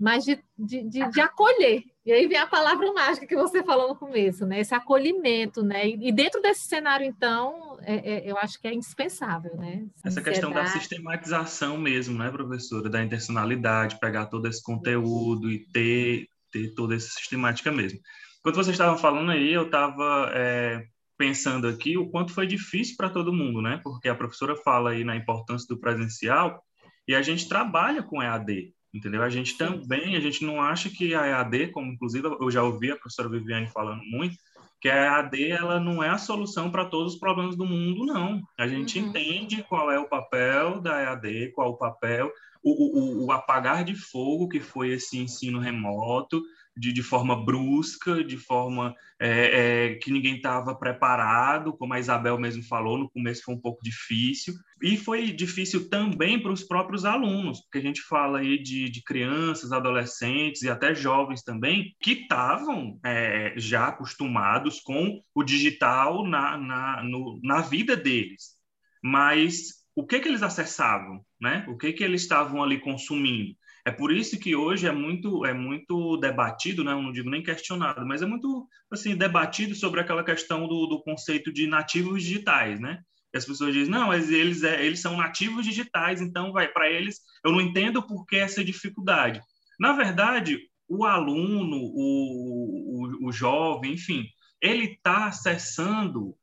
[0.00, 1.84] mas de, de, de, de, acolher.
[2.06, 4.60] E aí vem a palavra mágica que você falou no começo, né?
[4.60, 5.86] Esse acolhimento, né?
[5.86, 9.84] E, dentro desse cenário, então, é, é, eu acho que é indispensável, né?
[10.02, 12.88] Essa questão da sistematização mesmo, né, professora?
[12.88, 18.00] Da intencionalidade, pegar todo esse conteúdo e ter, ter toda essa sistemática mesmo.
[18.42, 20.82] Quando vocês estavam falando aí, eu estava é,
[21.18, 23.78] pensando aqui o quanto foi difícil para todo mundo, né?
[23.84, 26.64] Porque a professora fala aí na importância do presencial
[27.06, 29.22] e a gente trabalha com EAD, entendeu?
[29.22, 32.90] A gente também, a gente não acha que a EAD, como inclusive eu já ouvi
[32.90, 34.36] a professora Viviane falando muito,
[34.80, 38.42] que a EAD ela não é a solução para todos os problemas do mundo, não.
[38.58, 39.08] A gente uhum.
[39.08, 43.94] entende qual é o papel da EAD, qual o papel, o, o, o apagar de
[43.94, 46.42] fogo que foi esse ensino remoto,
[46.80, 52.38] de, de forma brusca, de forma é, é, que ninguém estava preparado, como a Isabel
[52.38, 54.54] mesmo falou, no começo foi um pouco difícil.
[54.82, 59.02] E foi difícil também para os próprios alunos, porque a gente fala aí de, de
[59.02, 66.56] crianças, adolescentes e até jovens também, que estavam é, já acostumados com o digital na,
[66.56, 68.58] na, no, na vida deles.
[69.02, 71.20] Mas o que, que eles acessavam?
[71.38, 71.66] Né?
[71.68, 73.54] O que, que eles estavam ali consumindo?
[73.84, 76.92] É por isso que hoje é muito é muito debatido, né?
[76.92, 81.52] Não digo nem questionado, mas é muito assim debatido sobre aquela questão do, do conceito
[81.52, 83.02] de nativos digitais, né?
[83.32, 86.90] E as pessoas dizem, não, mas eles, é, eles são nativos digitais, então vai para
[86.90, 89.40] eles, eu não entendo por que essa dificuldade.
[89.78, 94.26] Na verdade, o aluno, o, o, o jovem, enfim,
[94.60, 96.34] ele está acessando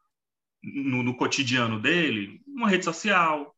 [0.63, 3.53] no, no, cotidiano dele uma rede social,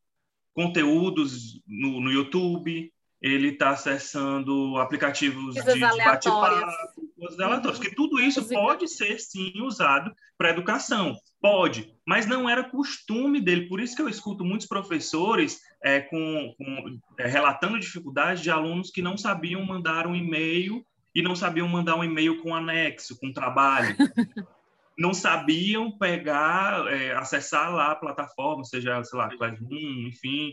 [0.52, 7.84] conteúdos no, no YouTube, ele está acessando aplicativos Coisas de, de bate-papo, coisas aleatórias, uhum.
[7.84, 11.14] que tudo isso pode ser, sim, usado para educação.
[11.40, 13.68] Pode, mas não era costume dele.
[13.68, 18.90] Por isso que eu escuto muitos professores é, com, com é, relatando dificuldades de alunos
[18.90, 23.32] que não sabiam mandar um e-mail e não sabiam mandar um e-mail com anexo, com
[23.32, 23.94] trabalho.
[24.98, 30.52] não sabiam pegar, é, acessar lá a plataforma, seja, sei lá, Classroom, enfim,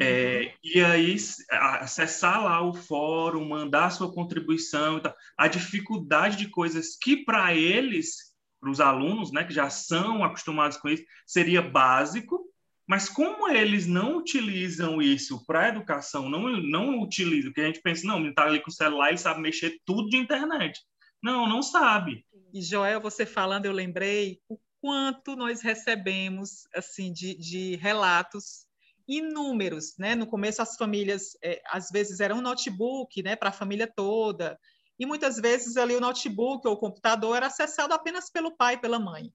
[0.00, 1.16] é, e aí,
[1.50, 5.00] acessar lá o fórum, mandar sua contribuição,
[5.38, 10.76] a dificuldade de coisas que para eles, para os alunos, né, que já são acostumados
[10.76, 12.44] com isso, seria básico,
[12.86, 18.06] mas como eles não utilizam isso para educação, não, não utilizam, que a gente pensa,
[18.06, 20.80] não, ele está ali com o celular e sabe mexer tudo de internet.
[21.22, 22.26] Não, não sabe.
[22.52, 28.66] E, Joel, você falando, eu lembrei o quanto nós recebemos assim de, de relatos
[29.06, 30.14] inúmeros, né?
[30.14, 34.58] No começo as famílias é, às vezes era um notebook, né, para a família toda,
[34.98, 38.98] e muitas vezes ali o notebook ou o computador era acessado apenas pelo pai, pela
[38.98, 39.32] mãe.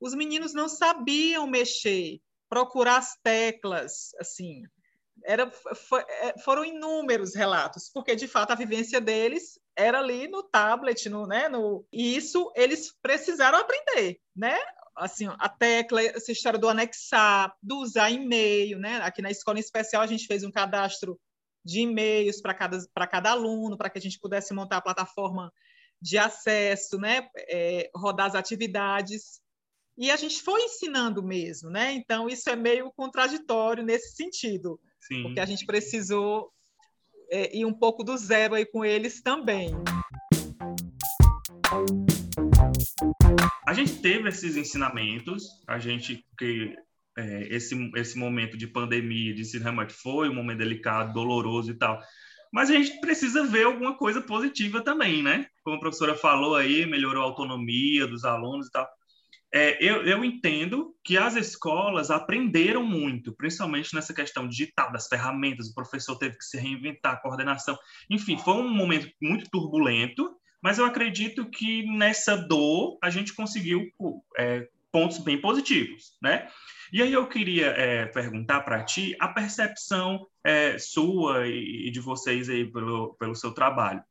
[0.00, 4.62] Os meninos não sabiam mexer, procurar as teclas, assim.
[5.24, 10.42] Era, foi, é, foram inúmeros relatos, porque de fato a vivência deles era ali no
[10.42, 14.58] tablet, no, né, no, e isso eles precisaram aprender, né?
[14.96, 18.96] Assim, a tecla, essa história do anexar, do usar e-mail, né?
[19.02, 21.20] Aqui na escola em especial a gente fez um cadastro
[21.64, 22.78] de e-mails para cada,
[23.10, 25.52] cada aluno, para que a gente pudesse montar a plataforma
[26.00, 27.28] de acesso, né?
[27.48, 29.40] É, rodar as atividades.
[29.98, 31.92] E a gente foi ensinando mesmo, né?
[31.92, 35.22] Então, isso é meio contraditório nesse sentido, Sim.
[35.22, 36.52] porque a gente precisou
[37.30, 39.70] é, ir um pouco do zero aí com eles também.
[43.66, 46.72] A gente teve esses ensinamentos, a gente que
[47.18, 52.00] é, esse, esse momento de pandemia, de remoto foi um momento delicado, doloroso e tal.
[52.52, 55.46] Mas a gente precisa ver alguma coisa positiva também, né?
[55.64, 58.88] Como a professora falou aí, melhorou a autonomia dos alunos e tal.
[59.52, 65.68] É, eu, eu entendo que as escolas aprenderam muito, principalmente nessa questão digital, das ferramentas,
[65.68, 67.76] o professor teve que se reinventar, a coordenação.
[68.10, 73.88] Enfim, foi um momento muito turbulento, mas eu acredito que nessa dor a gente conseguiu
[74.36, 76.48] é, pontos bem positivos, né?
[76.92, 82.48] E aí eu queria é, perguntar para ti a percepção é, sua e, de vocês
[82.48, 84.02] aí pelo, pelo seu trabalho.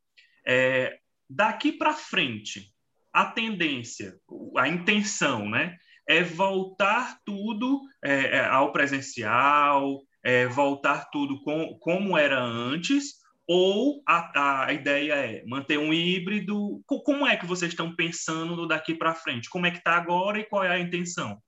[0.48, 0.98] É,
[1.30, 2.74] daqui para frente,
[3.12, 4.16] a tendência,
[4.56, 5.76] a intenção, né?
[6.08, 14.02] É voltar tudo é, é, ao presencial, é, voltar tudo com, como era antes, ou
[14.06, 16.82] a, a ideia é manter um híbrido?
[16.86, 19.50] Como é que vocês estão pensando daqui para frente?
[19.50, 21.42] Como é que está agora e qual é a intenção?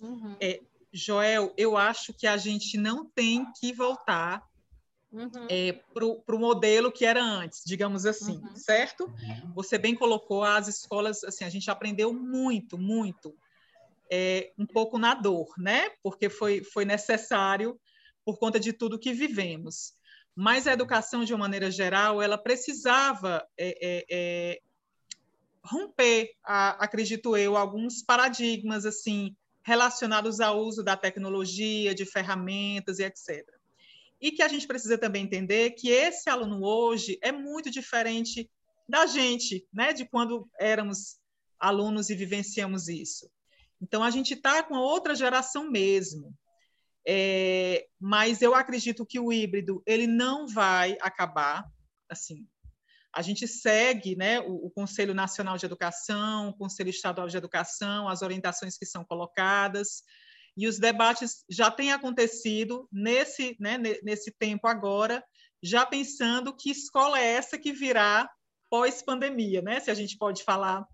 [0.00, 0.36] Uhum.
[0.40, 0.60] É,
[0.92, 4.42] Joel, eu acho que a gente não tem que voltar
[5.12, 5.46] uhum.
[5.48, 8.56] é, para o modelo que era antes, digamos assim, uhum.
[8.56, 9.04] certo?
[9.04, 9.52] Uhum.
[9.54, 13.36] Você bem colocou as escolas, assim, a gente aprendeu muito, muito,
[14.10, 15.90] é, um pouco na dor, né?
[16.02, 17.80] Porque foi, foi necessário
[18.24, 19.94] por conta de tudo que vivemos
[20.34, 24.60] mas a educação, de uma maneira geral, ela precisava é, é, é,
[25.62, 33.04] romper, a, acredito eu, alguns paradigmas assim relacionados ao uso da tecnologia, de ferramentas e
[33.04, 33.46] etc.
[34.20, 38.50] E que a gente precisa também entender que esse aluno hoje é muito diferente
[38.88, 41.18] da gente, né, de quando éramos
[41.58, 43.30] alunos e vivenciamos isso.
[43.80, 46.34] Então, a gente está com outra geração mesmo.
[47.06, 51.64] É, mas eu acredito que o híbrido ele não vai acabar
[52.08, 52.46] assim.
[53.12, 58.08] A gente segue né, o, o, Conselho Nacional de Educação, o Conselho Estadual de Educação,
[58.08, 60.02] as orientações que são colocadas,
[60.56, 65.24] e os debates já têm acontecido nesse, né, nesse tempo agora,
[65.62, 68.28] já pensando que escola é essa que virá
[68.68, 70.86] pós-pandemia, né, se a gente pode falar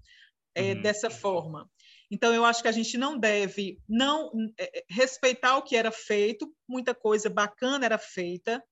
[0.54, 0.82] é, uhum.
[0.82, 1.68] dessa forma.
[2.10, 5.90] Então, eu acho que a gente não deve não é, é, respeitar o que era
[5.90, 8.62] feito, muita coisa bacana era feita,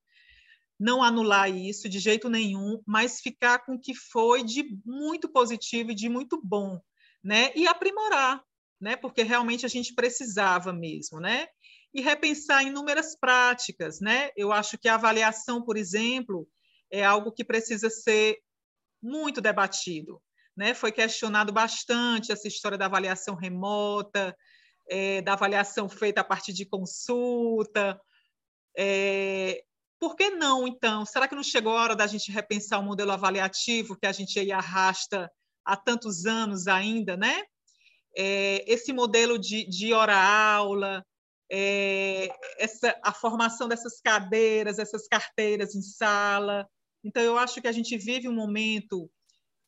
[0.79, 5.91] não anular isso de jeito nenhum, mas ficar com o que foi de muito positivo
[5.91, 6.79] e de muito bom,
[7.23, 7.51] né?
[7.55, 8.41] E aprimorar,
[8.79, 8.95] né?
[8.95, 11.47] Porque realmente a gente precisava mesmo, né?
[11.93, 14.29] E repensar inúmeras práticas, né?
[14.35, 16.47] Eu acho que a avaliação, por exemplo,
[16.91, 18.37] é algo que precisa ser
[19.01, 20.21] muito debatido
[20.55, 20.73] né?
[20.73, 24.35] Foi questionado bastante essa história da avaliação remota,
[24.89, 27.99] é, da avaliação feita a partir de consulta.
[28.77, 29.63] É,
[29.99, 31.05] por que não, então?
[31.05, 34.39] Será que não chegou a hora da gente repensar o modelo avaliativo que a gente
[34.39, 35.31] aí arrasta
[35.65, 37.43] há tantos anos ainda, né?
[38.17, 41.03] É, esse modelo de, de hora-aula,
[41.51, 46.67] é, essa, a formação dessas cadeiras, essas carteiras em sala.
[47.03, 49.09] Então, eu acho que a gente vive um momento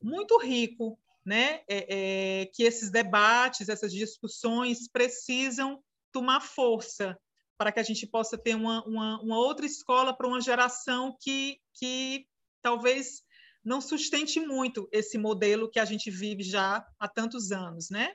[0.01, 1.61] muito rico, né?
[1.67, 7.17] É, é, que esses debates, essas discussões precisam tomar força
[7.57, 11.59] para que a gente possa ter uma, uma, uma outra escola para uma geração que,
[11.73, 12.25] que
[12.61, 13.23] talvez
[13.63, 18.13] não sustente muito esse modelo que a gente vive já há tantos anos, né?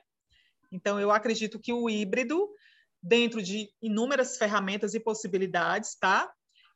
[0.70, 2.48] Então, eu acredito que o híbrido,
[3.02, 6.32] dentro de inúmeras ferramentas e possibilidades, tá?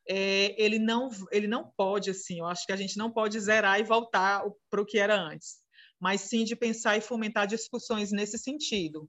[0.09, 3.80] É, ele não ele não pode assim eu acho que a gente não pode zerar
[3.80, 5.57] e voltar para o que era antes
[5.98, 9.09] mas sim de pensar e fomentar discussões nesse sentido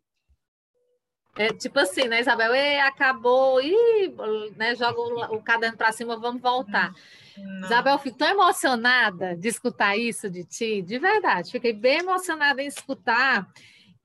[1.38, 2.54] é tipo assim, né, Isabel?
[2.56, 4.12] E acabou, e
[4.56, 6.94] né, joga o, o caderno para cima, vamos voltar.
[7.38, 7.66] Não.
[7.66, 11.52] Isabel, fico tão emocionada de escutar isso de ti, de verdade.
[11.52, 13.48] Fiquei bem emocionada em escutar.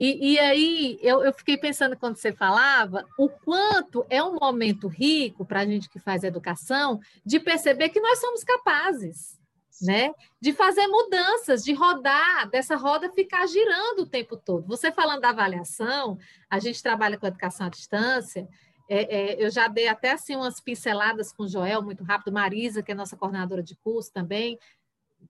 [0.05, 4.89] E, e aí eu, eu, fiquei pensando quando você falava o quanto é um momento
[4.89, 9.41] rico para a gente que faz educação de perceber que nós somos capazes
[9.81, 10.13] né?
[10.41, 14.67] De fazer mudanças, de rodar, dessa roda ficar girando o tempo todo.
[14.69, 18.49] Você falando da avaliação, a gente trabalha com educação à distância.
[18.89, 22.83] É, é, eu já dei até assim umas pinceladas com o Joel muito rápido, Marisa,
[22.83, 24.57] que é nossa coordenadora de curso também.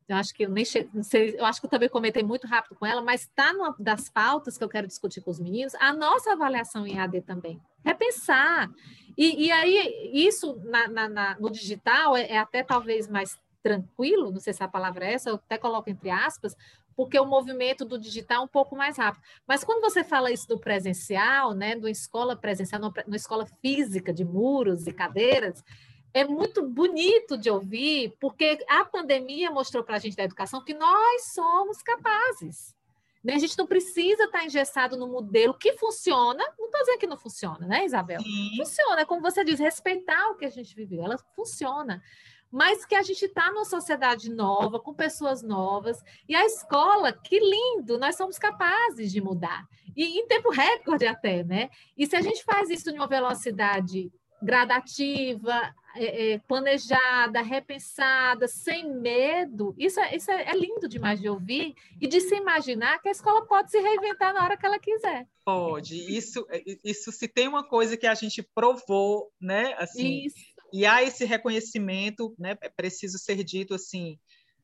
[0.09, 0.65] Eu acho que eu nem
[1.37, 4.59] eu acho que eu também comentei muito rápido com ela, mas está numa das pautas
[4.59, 7.61] que eu quero discutir com os meninos, a nossa avaliação em AD também.
[7.85, 8.71] Repensar.
[9.17, 14.31] E, e aí, isso na, na, na, no digital é, é até talvez mais tranquilo,
[14.31, 16.57] não sei se a palavra é essa, eu até coloco entre aspas,
[16.97, 19.23] porque o movimento do digital é um pouco mais rápido.
[19.47, 24.25] Mas quando você fala isso do presencial, né, do escola presencial, numa escola física de
[24.25, 25.65] muros e cadeiras,
[26.15, 30.75] é muito bonito de ouvir, porque a pandemia mostrou para a gente da educação que
[30.75, 32.75] nós somos capazes.
[33.23, 33.35] Né?
[33.35, 36.43] A gente não precisa estar engessado no modelo que funciona.
[36.59, 38.21] Não estou dizendo que não funciona, né, Isabel?
[38.21, 38.57] Sim.
[38.57, 41.05] Funciona, como você diz, respeitar o que a gente viveu.
[41.05, 42.03] Ela funciona
[42.53, 47.41] mas que a gente está numa sociedade nova, com pessoas novas, e a escola, que
[47.41, 51.71] lindo, nós somos capazes de mudar, e em tempo recorde até, né?
[51.97, 54.13] E se a gente faz isso em uma velocidade
[54.43, 61.29] gradativa, é, é, planejada, repensada, sem medo, isso, é, isso é, é lindo demais de
[61.29, 64.79] ouvir e de se imaginar que a escola pode se reinventar na hora que ela
[64.79, 65.27] quiser.
[65.45, 69.75] Pode, isso, é, isso se tem uma coisa que a gente provou, né?
[69.79, 74.19] Assim, isso e há esse reconhecimento, né, é preciso ser dito assim,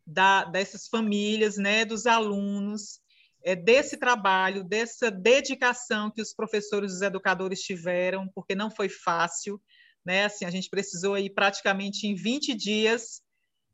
[0.07, 2.99] da, dessas famílias, né, dos alunos,
[3.45, 8.89] é, desse trabalho, dessa dedicação que os professores e os educadores tiveram, porque não foi
[8.89, 9.61] fácil,
[10.05, 10.25] né?
[10.25, 13.23] Assim, a gente precisou aí praticamente em 20 dias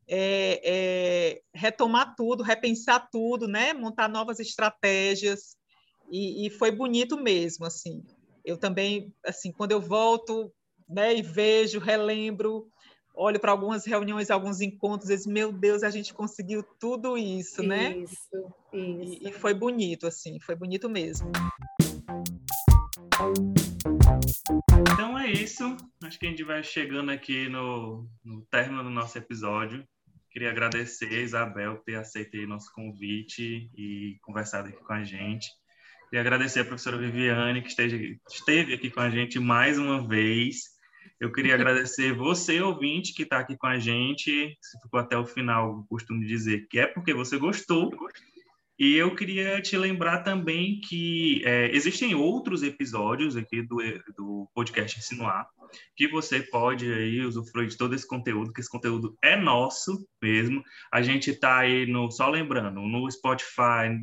[0.06, 3.72] é, é, retomar tudo, repensar tudo, né?
[3.72, 5.56] Montar novas estratégias
[6.10, 8.02] e, e, foi bonito mesmo, assim.
[8.44, 10.52] Eu também, assim, quando eu volto
[10.88, 12.70] né, e vejo, relembro,
[13.14, 17.62] olho para algumas reuniões, alguns encontros, e digo, meu Deus, a gente conseguiu tudo isso,
[17.62, 17.96] né?
[17.96, 18.14] Isso,
[18.72, 19.24] isso.
[19.24, 21.30] E, e foi bonito, assim, foi bonito mesmo.
[24.92, 25.76] Então é isso.
[26.02, 29.86] Acho que a gente vai chegando aqui no, no término do nosso episódio.
[30.30, 35.46] Queria agradecer a Isabel por ter aceito nosso convite e conversado aqui com a gente.
[36.10, 40.73] Queria agradecer a professora Viviane, que esteve, esteve aqui com a gente mais uma vez.
[41.20, 44.56] Eu queria agradecer você, ouvinte, que está aqui com a gente.
[44.60, 47.90] Se ficou até o final, costumo dizer que é porque você gostou.
[48.76, 53.76] E eu queria te lembrar também que é, existem outros episódios aqui do,
[54.16, 55.48] do podcast Insinuar,
[55.94, 60.60] que você pode aí usufruir de todo esse conteúdo, que esse conteúdo é nosso mesmo.
[60.92, 63.94] A gente está aí no, só lembrando, no Spotify,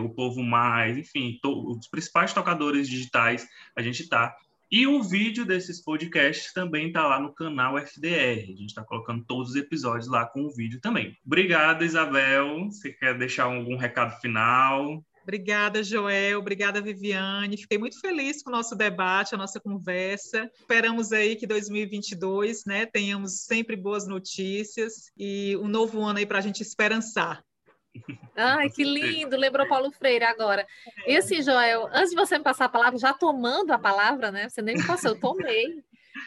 [0.00, 4.32] O Povo Mais, enfim, to, os principais tocadores digitais, a gente está.
[4.70, 8.52] E o vídeo desses podcasts também está lá no canal FDR.
[8.52, 11.16] A gente está colocando todos os episódios lá com o vídeo também.
[11.24, 12.66] Obrigado, Isabel.
[12.66, 15.02] Você quer deixar algum recado final?
[15.22, 16.38] Obrigada, Joel.
[16.38, 17.56] Obrigada, Viviane.
[17.56, 20.50] Fiquei muito feliz com o nosso debate, a nossa conversa.
[20.58, 26.38] Esperamos aí que 2022, né, tenhamos sempre boas notícias e um novo ano aí para
[26.38, 27.42] a gente esperançar.
[28.36, 29.36] Ai, que lindo!
[29.36, 30.66] Lembrou Paulo Freire agora.
[31.06, 34.48] E assim, Joel, antes de você me passar a palavra, já tomando a palavra, né?
[34.48, 35.82] Você nem me passou, eu tomei.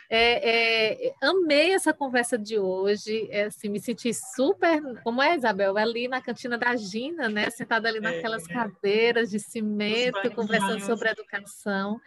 [0.10, 5.78] É, é, amei essa conversa de hoje, é, assim, me senti super, como é, Isabel,
[5.78, 8.54] ali na cantina da Gina, né, sentada ali naquelas é.
[8.54, 12.00] cadeiras de cimento, conversando sobre educação.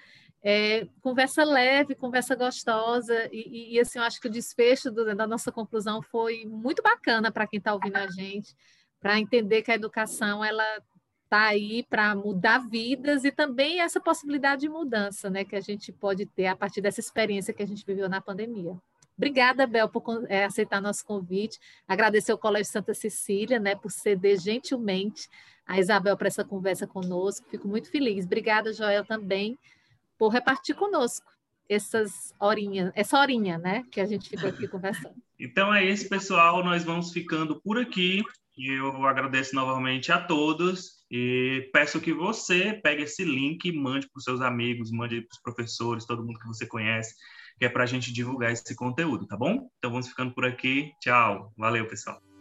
[0.43, 5.27] É, conversa leve, conversa gostosa, e, e, assim, eu acho que o desfecho do, da
[5.27, 8.55] nossa conclusão foi muito bacana para quem está ouvindo a gente,
[9.05, 10.65] para entender que a educação ela
[11.25, 15.93] está aí para mudar vidas e também essa possibilidade de mudança, né, que a gente
[15.93, 18.75] pode ter a partir dessa experiência que a gente viveu na pandemia.
[19.15, 21.59] Obrigada, Bel, por é, aceitar nosso convite.
[21.87, 25.29] Agradecer ao Colégio Santa Cecília, né, por ceder gentilmente
[25.67, 27.47] a Isabel para essa conversa conosco.
[27.51, 28.25] Fico muito feliz.
[28.25, 29.59] Obrigada, Joel, também,
[30.17, 31.31] por repartir conosco
[31.69, 35.17] essas horinhas, essa horinha, né, que a gente ficou aqui conversando.
[35.39, 36.65] Então é isso, pessoal.
[36.65, 38.23] Nós vamos ficando por aqui.
[38.57, 44.19] Eu agradeço novamente a todos e peço que você pegue esse link e mande para
[44.19, 47.15] os seus amigos, mande para os professores, todo mundo que você conhece
[47.59, 49.69] que é para a gente divulgar esse conteúdo, tá bom?
[49.79, 50.93] Então vamos ficando por aqui.
[51.01, 51.53] Tchau.
[51.57, 52.34] Valeu, pessoal.